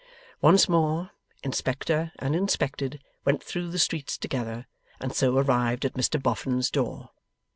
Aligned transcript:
Once 0.41 0.67
more, 0.67 1.11
Inspector 1.43 2.11
and 2.17 2.35
Inspected 2.35 3.03
went 3.23 3.43
through 3.43 3.69
the 3.69 3.77
streets 3.77 4.17
together, 4.17 4.65
and 4.99 5.13
so 5.13 5.37
arrived 5.37 5.85
at 5.85 5.93
Mr 5.93 6.19
Boffin's 6.19 6.71
door. 6.71 7.11